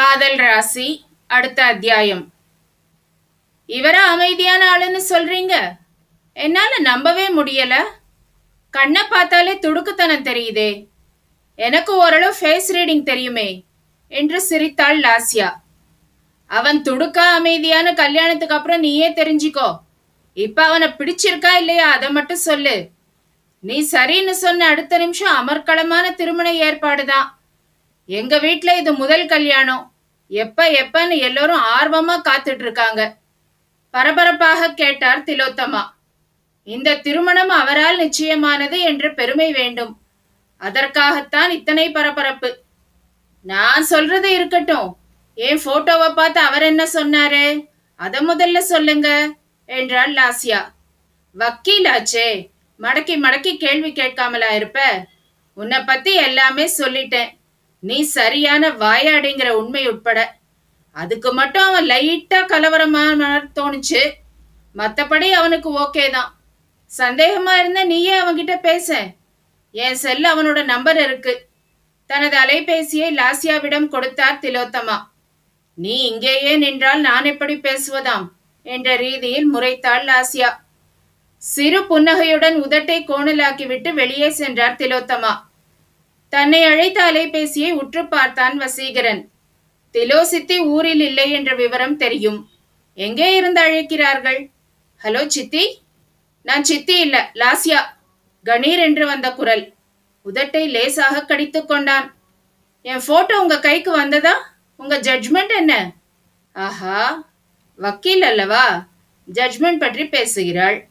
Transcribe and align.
காதல் 0.00 0.36
ராசி 0.36 1.04
அடுத்த 1.26 1.64
அத்தியாயம். 1.64 2.32
இவரா 3.66 4.04
அமைதியான 4.04 4.76
ஆளுன்னு 4.76 5.00
சொல்றீங்க? 5.08 5.54
என்னால 6.32 6.78
நம்பவே 6.78 7.28
முடியல. 7.28 7.74
கண்ணை 8.70 9.02
பார்த்தாலே 9.10 9.52
துடுக்குத்தனம் 9.52 10.22
தெரியுதே. 10.22 10.86
எனக்கு 11.56 11.96
ஓரளவு 11.96 12.36
ஃபேஸ் 12.40 12.72
ரீடிங் 12.72 13.02
தெரியுமே 13.02 13.64
என்று 14.08 14.40
சிரித்தாள் 14.40 15.00
லாஸ்யா. 15.00 15.52
அவன் 16.46 16.82
துடுக்கா 16.82 17.32
அமைதியான 17.34 17.94
கல்யாணத்துக்கு 17.94 18.54
அப்புறம் 18.54 18.80
நீயே 18.80 19.10
தெரிஞ்சுக்கோ. 19.10 19.78
இப்ப 20.34 20.64
அவனை 20.64 20.88
பிடிச்சிருக்கா 20.88 21.56
இல்லையா 21.56 21.92
அதை 21.92 22.10
மட்டும் 22.10 22.36
சொல்லு. 22.36 22.88
நீ 23.60 23.88
சரின்னு 23.90 24.30
சொன்ன 24.30 24.66
அடுத்த 24.66 24.98
நிமிஷம் 24.98 25.48
அமர்க்களமான 25.48 26.14
திருமண 26.14 26.52
ஏற்பாடுதான். 26.52 27.39
எங்க 28.18 28.34
வீட்டுல 28.36 28.70
இது 28.78 28.92
முதல் 28.92 29.26
கல்யாணம். 29.26 29.82
எப்ப 30.30 30.68
எப்பன்னு 30.82 31.16
எல்லோரும் 31.18 31.64
ஆர்வமா 31.76 32.16
காத்துட்டு 32.28 32.64
இருக்காங்க 32.66 33.02
பரபரப்பாக 33.94 34.68
கேட்டார் 34.80 35.22
திலோத்தமா. 35.22 35.82
இந்த 36.66 36.98
திருமணம் 37.04 37.52
அவரால் 37.60 37.98
நிச்சயமானது 37.98 38.78
என்று 38.90 39.08
பெருமை 39.14 39.48
வேண்டும். 39.52 39.92
அதற்காகத்தான் 40.60 41.50
இத்தனை 41.50 41.86
பரபரப்பு. 41.90 42.50
நான் 43.44 43.84
சொல்றது 43.92 44.28
இருக்கட்டும். 44.34 44.88
என் 45.34 45.62
போட்டோவை 45.64 46.08
பார்த்து 46.14 46.40
அவர் 46.40 46.62
என்ன 46.62 46.82
சொன்னாரு? 46.94 47.44
அத 48.00 48.20
முதல்ல 48.20 48.58
சொல்லுங்க 48.72 49.08
என்றாள் 49.66 50.12
லாசியா 50.12 50.60
வக்கீலாச்சே 51.36 52.28
மடக்கி 52.80 53.14
மடக்கி 53.24 53.52
கேள்வி 53.56 53.90
கேட்காமலா 53.92 54.50
இருப்ப? 54.54 54.80
உன்னை 55.56 55.78
பத்தி 55.90 56.12
எல்லாமே 56.28 56.64
சொல்லிட்டேன். 56.78 57.30
நீ 57.80 58.02
சரியான 58.02 58.68
வாயாடிங்கிற 58.68 59.48
உண்மை 59.48 59.88
உட்பட. 59.88 60.36
அதுக்கு 60.92 61.32
மட்டும் 61.32 61.62
அவன் 61.62 61.86
லைட்டா 61.86 62.46
கலவரமான 62.46 63.50
தோணுச்சு. 63.54 64.12
மத்தபடி 64.76 65.30
அவனுக்கு 65.30 65.78
ஓகே 65.78 66.10
தான். 66.10 66.40
சந்தேகமா 66.98 67.52
இருந்தா 67.60 67.84
நீயே 67.84 68.20
அவன்கிட்ட 68.20 68.60
பேச. 68.60 69.06
என் 69.72 69.94
செல் 69.94 70.24
அவனோட 70.24 70.64
நம்பர் 70.64 70.98
இருக்கு. 71.00 71.48
தனது 72.06 72.38
அலைபேசியை 72.38 73.20
லாசியாவிடம் 73.20 73.88
கொடுத்தார் 73.88 74.38
திலோத்தமா. 74.38 75.02
நீ 75.74 75.96
இங்கேயே 76.02 76.56
நின்றால் 76.56 77.00
நான் 77.00 77.24
எப்படி 77.24 77.54
பேசுவதாம்? 77.54 78.28
என்ற 78.62 78.96
ரீதியில் 78.96 79.54
முறைத்தாள் 79.54 80.10
லாசியா. 80.10 80.48
சிறு 81.36 81.86
புன்னகையுடன் 81.86 82.62
உதட்டை 82.62 82.98
கோணலாக்கிவிட்டு 83.04 83.92
வெளியே 83.92 84.30
சென்றார் 84.30 84.76
திலோத்தமா. 84.76 85.48
தன்னை 86.30 86.62
அழைத்த 86.62 87.12
அலைபேசியை 87.12 87.70
உற்று 87.72 88.08
பார்த்தான் 88.08 88.60
வசீகரன். 88.60 89.28
திலோ 89.92 90.22
சித்தி 90.22 90.58
ஊரில் 90.58 91.00
இல்லை 91.00 91.30
என்ற 91.30 91.54
விவரம் 91.54 91.96
தெரியும். 91.96 92.48
எங்கே 92.94 93.36
இருந்து 93.36 93.60
அழைக்கிறார்கள்? 93.60 94.50
ஹலோ 95.02 95.26
சித்தி? 95.26 95.82
நான் 96.42 96.64
சித்தி 96.64 97.00
இல்ல 97.00 97.30
லாஸ்யா. 97.34 97.80
கணீர் 98.44 98.78
என்று 98.78 99.06
வந்த 99.06 99.32
குரல். 99.32 99.72
உதட்டை 100.24 100.68
லேசாக 100.68 101.24
கடித்து 101.24 101.66
கொண்டான். 101.66 102.14
என் 102.82 103.02
போட்டோ 103.06 103.40
உங்க 103.40 103.60
கைக்கு 103.60 103.90
வந்ததா? 103.90 104.54
உங்க 104.76 104.98
ஜட்ஜ்மெண்ட் 104.98 105.56
என்ன? 105.56 105.92
ஆஹா 106.52 107.28
வக்கீல் 107.78 108.22
அல்லவா? 108.22 108.86
ஜட்ஜ்மெண்ட் 109.32 109.78
பற்றி 109.78 110.08
பேசுகிறாள். 110.08 110.88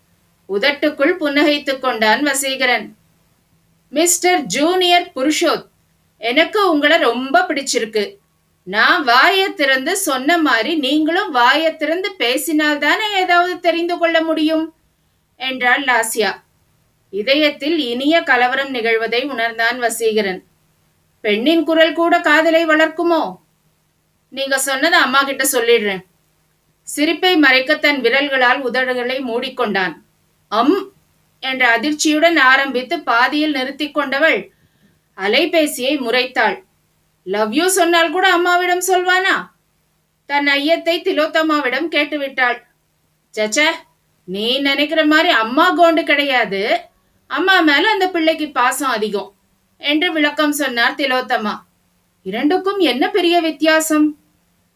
உதட்டுக்குள் 0.49 1.17
புன்னகைத்துக் 1.17 1.79
கொண்டான் 1.79 2.23
வசீகரன். 2.25 2.97
மிஸ்டர் 3.89 4.41
ஜூனியர் 4.41 5.11
புருஷோத் 5.15 5.67
எனக்கு 6.17 6.71
உங்களை 6.71 6.97
ரொம்ப 6.97 7.45
பிடிச்சிருக்கு. 7.47 8.17
நான் 8.63 9.03
வாயை 9.03 9.53
திறந்து 9.53 9.97
சொன்ன 9.97 10.37
மாதிரி 10.37 10.75
நீங்களும் 10.75 11.31
வாயை 11.31 11.75
திறந்து 11.75 12.15
பேசினால் 12.15 12.77
தானே 12.77 13.17
ஏதாவது 13.17 13.59
தெரிந்து 13.59 13.97
கொள்ள 13.97 14.23
முடியும்? 14.23 14.73
என்றாள் 15.37 15.83
லாஸ்யா 15.83 16.31
இதயத்தில் 17.11 17.77
இனிய 17.79 18.21
கலவரம் 18.21 18.73
நிகழ்வதை 18.73 19.23
உணர்ந்தான் 19.25 19.81
வசீகரன். 19.81 20.41
பெண்ணின் 21.21 21.63
குரல் 21.63 21.93
கூட 21.93 22.21
காதலை 22.21 22.65
வளர்க்குமோ? 22.65 23.35
நீங்க 24.29 24.59
சொன்னதை 24.59 24.99
அம்மா 24.99 25.23
கிட்ட 25.23 25.47
சொல்லிடுறேன். 25.51 26.05
சிரிப்பை 26.83 27.37
மறைக்க 27.37 27.75
தன் 27.75 28.01
விரல்களால் 28.01 28.71
உதடுகளை 28.71 29.17
மூடிக்கொண்டான். 29.21 29.93
அம் 30.49 30.91
என்ற 31.39 31.79
அதிர்ச்சியுடன் 31.79 32.39
ஆரம்பித்து 32.39 32.99
பாதியில் 32.99 33.51
நிறுத்தி 33.51 33.91
கொண்டவள் 33.91 34.51
அலைபேசியை 35.17 35.93
முறைத்தாள். 35.99 36.63
லவ் 37.23 37.53
யூ 37.53 37.67
சொன்னால் 37.67 38.11
கூட 38.11 38.31
அம்மாவிடம் 38.31 38.83
சொல்வானா? 38.87 39.49
தன் 40.25 40.47
ஐயத்தை 40.47 41.01
திலோத்தம்மாவிடம் 41.01 41.87
கேட்டுவிட்டாள். 41.87 42.61
சச்ச 43.37 43.65
நீ 44.23 44.59
நினைக்கிற 44.59 45.05
மாதிரி 45.05 45.29
அம்மா 45.29 45.77
கோண்டு 45.77 46.03
கிடையாது. 46.03 46.81
அம்மா 47.27 47.59
மேல 47.59 47.89
அந்த 47.89 48.09
பிள்ளைக்கு 48.09 48.49
பாசம் 48.49 48.89
அதிகம் 48.89 49.33
என்று 49.77 50.11
விளக்கம் 50.11 50.51
சொன்னார் 50.51 50.95
திலோத்தமா. 50.95 51.55
இரண்டுக்கும் 52.23 52.77
என்ன 52.77 53.09
பெரிய 53.09 53.41
வித்தியாசம்? 53.41 54.17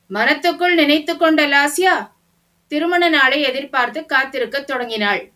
மனத்துக்குள் 0.09 0.74
நினைத்து 0.74 1.18
கொண்ட 1.18 1.47
லாசியா 1.47 2.09
திருமண 2.68 3.09
நாளை 3.09 3.41
எதிர்பார்த்து 3.41 4.06
காத்திருக்க 4.06 4.62
தொடங்கினாள். 4.62 5.33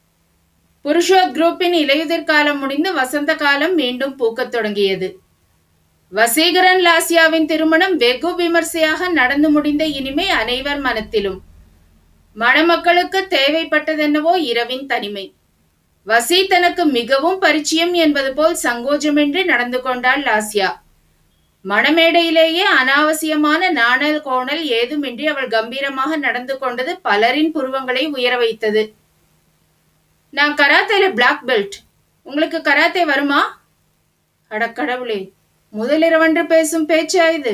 புருஷோத் 0.86 1.34
குரூப்பின் 1.36 1.74
இலையுதிர் 1.84 2.24
காலம் 2.24 2.60
முடிந்து 2.60 2.94
வசந்த 2.94 3.36
காலம் 3.36 3.74
மீண்டும் 3.74 4.14
பூக்கத் 4.20 4.52
தொடங்கியது. 4.52 5.08
வசீகரன் 6.14 6.82
லாசியாவின் 6.88 7.46
திருமணம் 7.46 7.96
வெகு 7.98 8.36
விமர்சையாக 8.36 9.10
நடந்து 9.10 9.50
முடிந்த 9.50 9.86
இனிமை 9.86 10.30
அனைவர் 10.30 10.80
மனத்திலும். 10.80 11.40
மணமக்களுக்கு 12.36 13.28
தேவைப்பட்டதென்னவோ 13.30 14.36
இரவின் 14.52 14.86
தனிமை. 14.86 15.26
வசி 16.08 16.48
தனக்கு 16.48 16.86
மிகவும் 16.86 17.40
பரிச்சயம் 17.40 17.94
என்பது 17.94 18.34
போல் 18.34 18.58
சங்கோஜமின்றி 18.64 19.44
நடந்து 19.44 19.82
கொண்டாள் 19.82 20.24
லாசியா. 20.24 20.70
மணமேடையிலேயே 21.66 22.66
அனாவசியமான 22.80 23.72
நாணல் 23.72 24.22
கோணல் 24.22 24.64
ஏதுமின்றி 24.68 25.26
அவள் 25.26 25.48
கம்பீரமாக 25.48 26.18
நடந்து 26.18 26.58
கொண்டது 26.58 27.00
பலரின் 27.02 27.52
புருவங்களை 27.52 28.06
உயர 28.08 28.38
வைத்தது. 28.38 28.84
நான் 30.38 30.54
கராத்தேல 30.54 31.06
பிளாக் 31.14 31.44
பெல்ட் 31.46 31.76
உங்களுக்கு 32.24 32.58
கராத்தே 32.58 33.04
வருமா? 33.06 33.42
அடக்கடவுளே 34.50 35.18
முதலிரவன்று 35.74 36.44
பேசும் 36.44 36.88
பேச்சா 36.90 37.26
இது? 37.30 37.54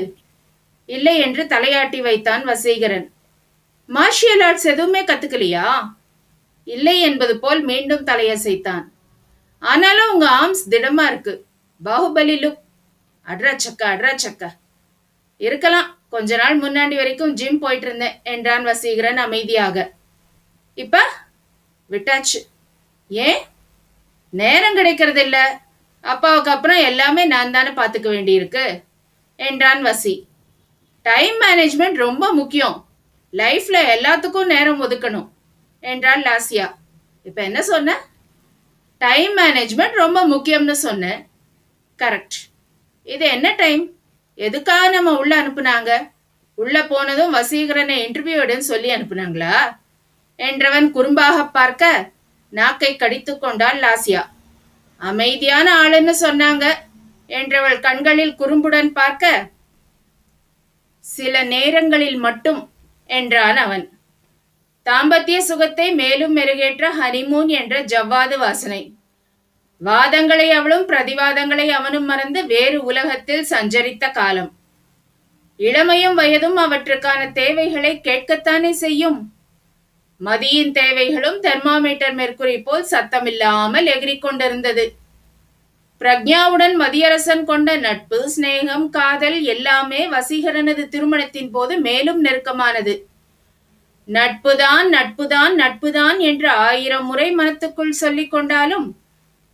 இல்லை 0.86 1.14
என்று 1.20 1.44
தலையாட்டி 1.44 2.00
வைத்தான் 2.02 2.44
வசீகரன். 2.48 3.06
மார்ஷியல் 3.90 4.44
ஆர்ட்ஸ் 4.48 4.68
எதுவுமே 4.74 5.02
கத்துக்கலையா? 5.04 5.68
இல்லை 6.68 6.96
என்பது 7.02 7.40
போல் 7.40 7.62
மீண்டும் 7.64 8.06
தலையசைத்தான். 8.06 8.86
ஆனாலும் 9.60 10.14
உங்க 10.14 10.28
ஆர்ம்ஸ் 10.40 10.64
திடமா 10.70 11.06
இருக்கு. 11.12 11.34
பாகுபலி 11.84 12.38
லுக் 12.46 12.62
அட்ரா 13.26 13.54
சக்கா 13.66 13.88
அட்ரா 13.94 14.14
சக்கா. 14.26 14.50
இருக்கலாம் 15.38 15.90
கொஞ்ச 16.10 16.38
நாள் 16.38 16.58
முன்னாடி 16.60 16.96
வரைக்கும் 16.96 17.34
ஜிம் 17.34 17.60
போயிட்டு 17.60 17.88
இருந்தேன் 17.88 18.18
என்றான் 18.24 18.66
வசீகரன் 18.66 19.22
அமைதியாக. 19.28 19.78
இப்ப 20.74 21.06
விட்டாச்சு. 21.90 22.42
ஏன்? 23.22 23.42
நேரம் 24.34 24.78
கிடைக்கிறதில்ல. 24.78 25.38
அப்பாவுக்கு 26.04 26.52
அப்புறம் 26.52 26.78
எல்லாமே 26.78 27.26
நான் 27.26 27.52
தானே 27.52 27.70
பார்த்துக்க 27.70 28.08
வேண்டியிருக்கு 28.16 28.66
என்றான் 29.36 29.82
வசி. 29.86 30.14
டைம் 31.06 31.36
மேனேஜ்மெண்ட் 31.42 32.00
ரொம்ப 32.06 32.32
முக்கியம். 32.34 32.78
லைஃப்ல 33.34 33.78
எல்லாத்துக்கும் 33.96 34.46
நேரம் 34.46 34.82
ஒதுக்கணும் 34.82 35.30
என்றாள் 35.84 36.22
லாசியா. 36.22 36.68
இப்ப 37.24 37.44
என்ன 37.44 37.62
சொன்ன? 37.62 37.98
டைம் 38.98 39.38
மேனேஜ்மெண்ட் 39.38 40.02
ரொம்ப 40.04 40.20
முக்கியம்னு 40.28 40.72
சொன்னேன் 40.72 41.22
கரெக்ட் 42.00 42.38
இது 43.08 43.26
என்ன 43.26 43.48
டைம் 43.56 43.84
எதுக்காக 44.36 44.90
நம்ம 44.90 45.18
உள்ள 45.18 45.34
அனுப்புனாங்க? 45.42 45.92
உள்ள 46.56 46.76
போனதும் 46.84 47.34
வசீகரனை 47.34 47.96
இன்டர்வியூடன் 48.06 48.70
சொல்லி 48.70 48.90
அனுப்புனாங்களா? 48.94 49.54
என்றவன் 50.38 50.88
குறும்பாக 50.96 51.52
பார்க்க 51.52 52.12
நாக்கை 52.54 52.96
கடித்து 52.96 53.40
கொண்டாள் 53.40 53.80
லாசியா. 53.80 54.22
அமைதியான 54.98 55.84
ஆளுன்னு 55.84 56.14
சொன்னாங்க 56.22 56.66
என்றவள் 57.28 57.80
கண்களில் 57.80 58.36
குறும்புடன் 58.36 58.88
பார்க்க 58.88 59.52
சில 61.00 61.44
நேரங்களில் 61.44 62.18
மட்டும் 62.18 62.72
என்றான் 63.06 63.58
அவன். 63.58 63.86
தாம்பத்திய 64.86 65.38
சுகத்தை 65.38 65.94
மேலும் 65.94 66.36
மெருகேற்ற 66.38 66.86
ஹனிமூன் 67.02 67.48
என்ற 67.48 67.84
ஜவ்வாது 67.84 68.38
வாசனை. 68.38 68.96
வாதங்களை 69.82 70.50
அவளும் 70.50 70.88
பிரதிவாதங்களை 70.88 71.68
அவனும் 71.70 72.06
மறந்து 72.06 72.46
வேறு 72.46 72.84
உலகத்தில் 72.84 73.46
சஞ்சரித்த 73.50 74.12
காலம். 74.12 74.52
இளமையும் 75.58 76.18
வயதும் 76.20 76.56
அவற்றுக்கான 76.56 77.22
தேவைகளை 77.32 78.00
கேட்கத்தானே 78.04 78.70
செய்யும்? 78.70 79.33
மதியின் 80.22 80.72
தேவைகளும் 80.72 81.40
தெர்மாமீட்டர் 81.42 82.16
மெர்க்குரி 82.20 82.58
போல் 82.64 82.90
சத்தமில்லாமல் 82.92 83.88
எகிரிக் 83.94 84.22
கொண்டிருந்தது 84.22 84.86
பிரக்ஞாவுடன் 86.02 86.76
மதியரசன் 86.82 87.44
கொண்ட 87.44 87.76
நட்பு 87.78 88.32
சிநேகம் 88.36 88.90
காதல் 88.90 89.38
எல்லாமே 89.44 90.02
வசீகரனது 90.08 90.84
திருமணத்தின் 90.88 91.52
போது 91.52 91.80
மேலும் 91.80 92.26
நெருக்கமானது. 92.26 92.94
நட்புதான் 94.08 94.88
நட்புதான் 94.96 95.54
நட்புதான் 95.62 96.18
என்று 96.20 96.50
ஆயிரம் 96.50 97.06
முறை 97.06 97.36
மனத்துக்குள் 97.36 98.00
சொல்லிக் 98.02 98.32
கொண்டாலும் 98.32 98.88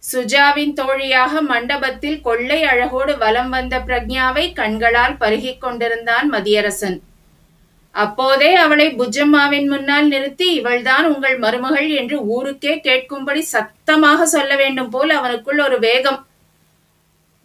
சுஜாவின் 0.04 0.74
தோழியாக 0.74 1.42
மண்டபத்தில் 1.42 2.22
கொள்ளை 2.22 2.64
அழகோடு 2.64 3.18
வலம் 3.18 3.50
வந்த 3.50 3.80
பிரக்ஞாவை 3.80 4.54
கண்களால் 4.54 5.18
பருகிக் 5.18 5.62
கொண்டிருந்தான் 5.62 6.30
மதியரசன். 6.34 6.98
அப்போதே 7.95 8.50
அவளை 8.56 8.86
புஜம்மாவின் 9.00 9.68
முன்னால் 9.68 10.07
நிறுத்தி 10.07 10.47
இவள்தான் 10.53 11.06
உங்கள் 11.13 11.38
மருமகள் 11.39 11.89
என்று 12.01 12.18
ஊருக்கே 12.36 12.74
கேட்கும்படி 12.88 13.41
சத்தமாக 13.53 14.25
சொல்ல 14.25 14.51
வேண்டும் 14.56 14.89
போல் 14.89 15.09
அவனுக்குள் 15.09 15.59
ஒரு 15.65 15.77
வேகம். 15.80 16.19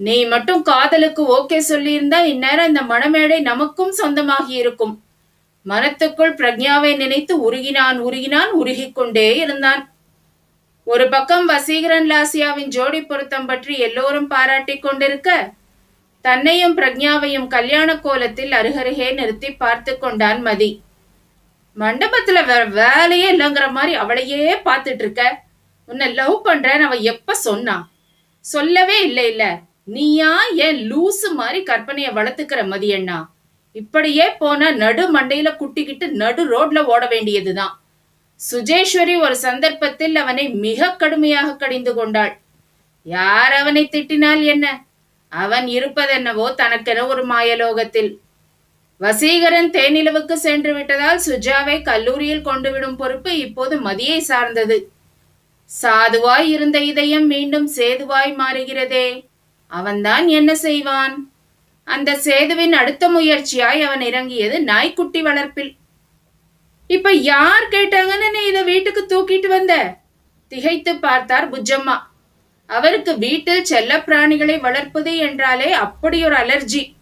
நீ 0.00 0.16
மட்டும் 0.26 0.62
காதலுக்கு 0.62 1.22
ஓகே 1.36 1.58
சொல்லியிருந்தா 1.68 2.20
இந்நேரம் 2.32 2.68
இந்த 2.68 2.82
மணமேடை 2.92 3.38
நமக்கும் 3.50 3.92
சொந்தமாகி 3.92 4.54
இருக்கும் 4.62 4.94
மனத்துக்குள் 5.66 6.36
பிரக்ஞாவை 6.40 6.92
நினைத்து 6.96 7.34
உருகினான் 7.46 7.98
உருகினான் 8.06 8.50
உருகிக் 8.60 8.96
கொண்டே 8.96 9.28
இருந்தான். 9.42 9.82
ஒரு 10.86 11.04
பக்கம் 11.08 11.46
வசீகரன் 11.50 12.08
லாசியாவின் 12.12 12.72
ஜோடி 12.76 13.00
பொருத்தம் 13.02 13.46
பற்றி 13.46 13.74
எல்லோரும் 13.86 14.26
பாராட்டிக் 14.26 14.82
கொண்டிருக்க 14.82 15.30
தன்னையும் 16.24 16.76
பிரக்ஞாவையும் 16.76 17.46
கல்யாண 17.46 17.98
கோலத்தில் 17.98 18.50
அருகருகே 18.50 19.14
நிறுத்தி 19.14 19.50
பார்த்து 19.54 19.98
கொண்டான் 19.98 20.40
மதி. 20.42 20.82
மண்டபத்துல 21.76 22.46
வேற 22.46 22.64
வேலையே 22.64 23.36
இல்லைங்கிற 23.36 23.70
மாதிரி 23.70 23.94
அவளையே 23.94 24.54
பார்த்துட்டு 24.64 25.02
இருக்க 25.02 25.22
உன்னை 25.88 26.12
லவ் 26.12 26.46
பண்றேன்னு 26.46 26.86
அவ 26.86 26.94
எப்ப 26.94 27.34
சொன்னா? 27.34 27.88
சொல்லவே 28.44 29.02
இல்லை 29.02 29.30
இல்ல. 29.30 29.44
நீயா 29.84 30.32
ஏன் 30.54 30.78
லூசு 30.90 31.28
மாதிரி 31.32 31.62
கற்பனைய 31.62 32.08
வளர்த்துக்கிற 32.12 32.60
மதியண்ணா 32.64 33.18
இப்படியே 33.72 34.26
போனா 34.32 34.70
நடு 34.70 35.04
மண்டையில 35.14 35.48
குட்டிக்கிட்டு 35.56 36.06
நடு 36.12 36.42
ரோட்ல 36.52 36.84
ஓட 36.84 37.06
வேண்டியதுதான். 37.06 37.74
சுஜேஸ்வரி 38.40 39.20
ஒரு 39.20 39.36
சந்தர்ப்பத்தில் 39.36 40.16
அவனை 40.16 40.44
மிக 40.48 40.90
கடுமையாக 40.92 41.56
கடிந்து 41.56 41.94
கொண்டாள். 41.94 42.32
யார் 43.06 43.52
அவனை 43.52 43.88
திட்டினால் 43.92 44.42
என்ன? 44.44 44.66
அவன் 45.42 45.66
இருப்பதென்னவோ 45.66 46.54
தனக்கென 46.54 47.06
ஒரு 47.06 47.22
மாயலோகத்தில். 47.26 48.10
வசீகரன் 49.00 49.70
தேனிலவுக்கு 49.70 50.32
சென்று 50.32 50.74
விட்டதால் 50.74 51.20
சுஜாவை 51.26 51.82
கல்லூரியில் 51.82 52.42
கொண்டு 52.42 52.72
விடும் 52.72 52.96
பொறுப்பு 52.96 53.38
இப்போது 53.38 53.80
மதியை 53.80 54.18
சார்ந்தது. 54.18 54.76
சாதுவாய் 55.82 56.48
இருந்த 56.48 56.78
இதயம் 56.78 57.26
மீண்டும் 57.26 57.68
சேதுவாய் 57.76 58.32
மாறுகிறதே. 58.40 59.26
அவன்தான் 59.66 60.28
என்ன 60.28 60.54
செய்வான்? 60.54 61.14
அந்த 61.84 62.10
சேதுவின் 62.16 62.72
அடுத்த 62.72 63.08
முயற்சியாய் 63.08 63.80
அவன் 63.80 64.00
இறங்கியது 64.00 64.62
நாய்க்குட்டி 64.62 65.22
வளர்ப்பில். 65.22 65.72
இப்ப 66.86 67.12
யார் 67.12 67.66
கேட்டாங்கன்னு 67.70 68.30
நீ 68.30 68.42
இதை 68.46 68.62
வீட்டுக்கு 68.62 69.02
தூக்கிட்டு 69.08 69.46
வந்த? 69.46 69.74
திகைத்து 70.48 70.96
பார்த்தார் 70.96 71.50
புஜம்மா. 71.50 71.96
அவருக்கு 72.66 73.18
வீட்டில் 73.18 73.62
செல்ல 73.62 73.98
பிராணிகளை 73.98 74.60
வளர்ப்பது 74.60 75.16
என்றாலே 75.16 75.72
அப்படி 75.72 76.24
ஒரு 76.24 76.34
அலர்ஜி. 76.34 76.94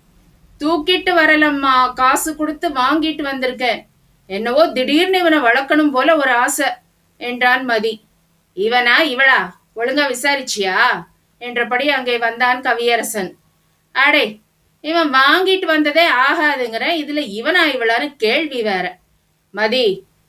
தூக்கிட்டு 0.61 1.12
வரலம்மா 1.14 1.93
காசு 1.94 2.37
கொடுத்து 2.37 2.69
வாங்கிட்டு 2.69 3.23
வந்திருக்கேன் 3.23 3.81
என்னவோ 4.26 4.67
திடீர்னு 4.67 5.19
இவனை 5.19 5.38
வளர்க்கணும் 5.38 5.91
போல 5.91 6.17
ஒரு 6.17 6.32
ஆசை 6.35 6.69
என்றான் 7.17 7.64
மதி. 7.64 8.05
இவனா 8.56 8.94
இவளா? 9.14 9.41
ஒழுங்கா 9.76 10.05
விசாரிச்சியா? 10.14 10.76
என்றபடி 11.38 11.88
அங்கே 11.88 12.19
வந்தான் 12.19 12.61
கவியரசன். 12.61 13.31
அடே 13.93 14.41
இவன் 14.81 15.11
வாங்கிட்டு 15.11 15.64
வந்ததே 15.64 16.05
ஆகாதுங்கிற 16.29 16.85
இதுல 17.03 17.20
இவனா 17.38 17.62
இவளான்னு 17.75 18.17
கேள்வி 18.17 18.62
வேற. 18.62 18.99
மதி 19.50 19.87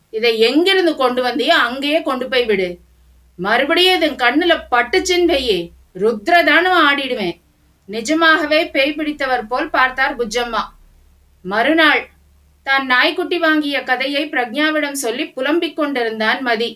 இதை 0.09 0.39
எங்கிருந்து 0.39 0.95
கொண்டு 0.95 1.23
வந்தியோ 1.23 1.55
அங்கேயே 1.67 2.01
கொண்டு 2.01 2.27
போய் 2.27 2.45
விடு. 2.45 2.79
மறுபடியும் 3.39 3.95
இதன் 3.95 4.21
கண்ணுல 4.23 4.53
பட்டுச்சின்னு 4.71 5.31
வெய்யே 5.31 5.59
ருத்ரதானம் 6.01 6.77
ஆடிடுவேன். 6.87 7.37
நிஜமாகவே 7.89 8.59
பேய் 8.67 8.93
பிடித்தவர் 8.93 9.47
போல் 9.47 9.69
பார்த்தார் 9.69 10.17
புஜம்மா 10.19 10.61
மறுநாள் 11.45 12.03
தான் 12.63 12.85
நாய்க்குட்டி 12.85 13.37
வாங்கிய 13.37 13.77
கதையை 13.83 14.29
பிரக்ஞாவிடம் 14.29 15.01
சொல்லி 15.03 15.25
புலம்பிக் 15.29 15.75
கொண்டிருந்தான் 15.75 16.41
மதி. 16.41 16.69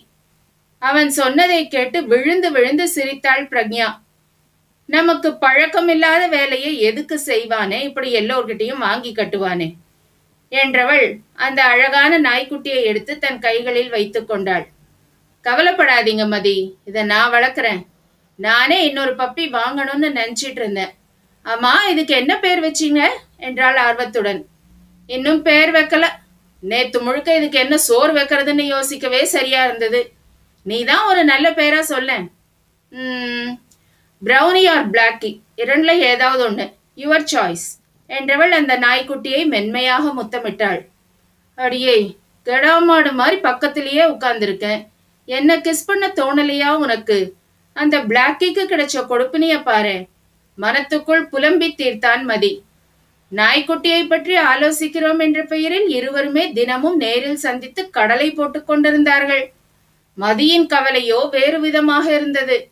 அவன் 0.78 1.10
சொன்னதை 1.10 1.68
கேட்டு 1.68 1.98
விழுந்து 2.06 2.52
விழுந்து 2.52 2.88
சிரித்தாள் 2.88 3.48
பிரக்ஞா 3.48 3.88
நமக்கு 4.86 5.28
பழக்கமில்லாத 5.40 6.28
வேலையை 6.28 6.80
எதுக்கு 6.80 7.20
செய்வானே? 7.26 7.82
இப்படி 7.82 8.08
எல்லோர்கிட்டையும் 8.20 8.84
வாங்கி 8.86 9.12
கட்டுவானே. 9.12 9.68
என்றவள் 10.52 11.06
அந்த 11.34 11.64
அழகான 11.64 12.20
நாய்க்குட்டியை 12.20 12.82
எடுத்து 12.84 13.18
தன் 13.18 13.38
கைகளில் 13.38 13.88
வைத்துக் 13.88 14.28
கொண்டாள். 14.28 14.66
கவலைப்படாதீங்க 15.46 16.24
மதி. 16.28 16.56
இதை 16.84 17.02
நான் 17.12 17.32
வளர்க்குறேன். 17.32 17.80
நானே 18.38 18.78
இன்னொரு 18.88 19.12
பப்பி 19.16 19.44
வாங்கணும்னு 19.58 20.08
நினச்சிட்டு 20.18 20.60
இருந்தேன். 20.62 20.92
அம்மா 21.46 21.72
இதுக்கு 21.92 22.14
என்ன 22.14 22.32
பேர் 22.38 22.60
வச்சீங்க? 22.64 23.02
என்றாள் 23.46 23.78
ஆர்வத்துடன். 23.86 24.40
இன்னும் 25.06 25.42
பேர் 25.42 25.70
வைக்கல. 25.76 26.06
நேத்து 26.62 26.98
முழுக்க 27.00 27.36
இதுக்கு 27.38 27.58
என்ன 27.58 27.76
சோறு 27.78 28.12
வைக்கிறதுன்னு 28.12 28.64
யோசிக்கவே 28.74 29.20
சரியா 29.34 29.60
இருந்தது. 29.64 30.00
நீ 30.66 30.78
தான் 30.84 31.04
ஒரு 31.06 31.20
நல்ல 31.24 31.46
பேரா 31.58 31.80
சொல்லேன் 31.92 32.26
ப்ரௌனி 34.22 34.62
ஆர் 34.74 34.86
பிளாக்கி 34.90 35.30
இரண்டுல 35.62 35.92
ஏதாவது 36.10 36.42
ஒன்று 36.46 36.64
யுவர் 37.02 37.26
சாய்ஸ் 37.32 37.66
என்றவள் 38.10 38.52
அந்த 38.58 38.74
நாய்க்குட்டியை 38.78 39.40
மென்மையாக 39.54 40.04
முத்தமிட்டாள். 40.18 40.80
அடியே 41.58 41.96
கெடாமாடு 42.46 43.10
மாதிரி 43.20 43.36
பக்கத்திலேயே 43.48 44.04
உட்கார்ந்துருக்கேன். 44.14 44.82
என்ன 45.28 45.56
கிஸ் 45.56 45.86
பண்ண 45.86 46.12
தோணலையா 46.16 46.68
உனக்கு? 46.76 47.34
அந்த 47.72 47.98
பிளாக்கிக்கு 48.04 48.62
கிடைச்ச 48.64 48.96
கொடுப்பினிய 49.08 49.62
பாரு. 49.62 50.06
மனத்துக்குள் 50.58 51.28
புலம்பி 51.28 51.74
தீர்த்தான் 51.78 52.22
மதி. 52.22 52.64
நாய்க்குட்டியை 53.32 54.08
பற்றி 54.08 54.36
ஆலோசிக்கிறோம் 54.36 55.18
என்ற 55.18 55.44
பெயரில் 55.44 55.88
இருவருமே 55.88 56.52
தினமும் 56.52 56.96
நேரில் 56.96 57.36
சந்தித்து 57.36 57.90
கடலை 57.90 58.30
போட்டுக் 58.30 58.66
கொண்டிருந்தார்கள். 58.66 59.52
மதியின் 60.18 60.66
கவலையோ 60.66 61.30
வேறு 61.30 61.60
விதமாக 61.60 62.14
இருந்தது. 62.14 62.70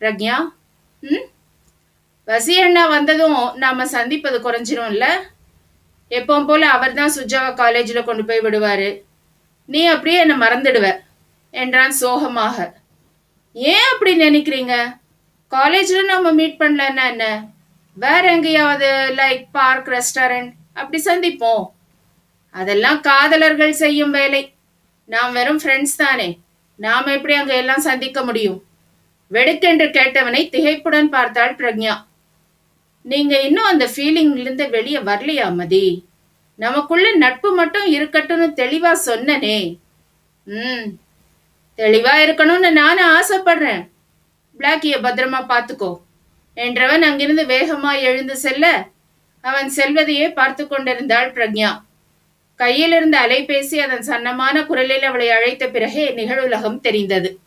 பிரக்யா 0.00 0.36
ம்? 1.02 1.26
வசி 2.26 2.54
அண்ணா 2.60 2.86
வந்ததும் 2.86 3.54
நாம 3.54 3.86
சந்திப்பது 3.86 4.38
குறைஞ்சிரும்ல? 4.38 5.06
எப்பவும் 6.10 6.46
போல 6.46 6.68
அவர் 6.68 6.92
தான் 6.92 7.14
சுஜாவை 7.16 7.54
காலேஜில் 7.54 8.04
கொண்டு 8.04 8.24
போய் 8.24 8.40
விடுவாரு. 8.40 9.02
நீ 9.66 9.86
அப்படியே 9.86 10.18
என்னை 10.18 10.36
மறந்துடுவ. 10.36 10.86
என்றான் 11.50 11.90
சோகமாக. 11.90 12.74
ஏன் 13.52 13.86
அப்படி 13.92 14.12
நினைக்கிறீங்க? 14.18 14.98
காலேஜில் 15.48 16.04
நம்ம 16.04 16.32
மீட் 16.32 16.60
பண்ணலன்னா 16.60 17.06
என்ன 17.08 17.44
வேற 17.94 18.32
எங்கேயாவது 18.32 19.14
லைக் 19.16 19.46
பார்க் 19.52 19.86
ரெஸ்டாரண்ட் 19.86 20.52
அப்படி 20.72 21.02
சந்திப்போம். 21.02 21.70
அதெல்லாம் 22.50 23.00
காதலர்கள் 23.00 23.72
செய்யும் 23.72 24.10
வேலை. 24.10 24.54
நாம் 25.04 25.32
வெறும் 25.32 25.60
ஃப்ரெண்ட்ஸ் 25.60 25.96
தானே. 25.96 26.38
நாம் 26.76 27.06
எப்படி 27.06 27.34
அங்கே 27.34 27.56
எல்லாம் 27.56 27.80
சந்திக்க 27.80 28.24
முடியும்? 28.24 28.62
வெடுக்கென்று 29.28 29.86
கேட்டவனை 29.86 30.42
திகைப்புடன் 30.48 31.06
பார்த்தாள் 31.06 31.54
பிரக்ஞா 31.54 32.04
நீங்க 33.02 33.40
இன்னும் 33.40 33.64
அந்த 33.64 33.86
ஃபீலிங்லேருந்து 33.86 34.70
வெளியே 34.70 34.98
வரலையா 34.98 35.54
மதி? 35.54 36.06
நமக்குள்ள 36.54 37.14
நட்பு 37.14 37.54
மட்டும் 37.54 37.92
இருக்கட்டும்னு 37.92 38.52
தெளிவா 38.56 38.98
சொன்னனே. 39.06 39.76
ம். 40.44 41.00
தெளிவா 41.78 42.14
இருக்கணும்னு 42.24 42.70
நானும் 42.72 43.10
ஆசைப்படுறேன். 43.10 43.82
பிளாக்கிய 44.58 44.96
பத்திரமா 45.04 45.40
பார்த்துக்கோ. 45.52 45.92
என்றவன் 46.56 47.04
அங்கிருந்து 47.08 47.44
வேகமா 47.46 47.92
எழுந்து 48.00 48.36
செல்ல 48.36 48.64
அவன் 49.44 49.68
செல்வதையே 49.68 50.32
பார்த்து 50.32 50.66
கொண்டிருந்தாள் 50.66 51.32
பிரக்ஞா 51.32 51.70
கையிலிருந்த 52.60 53.16
அலைபேசி 53.20 53.76
அதன் 53.76 54.06
சன்னமான 54.08 54.66
குரலில் 54.66 55.02
அவளை 55.02 55.30
அழைத்த 55.30 55.68
பிறகே 55.68 56.04
நிகழுலகம் 56.16 56.80
தெரிந்தது. 56.80 57.38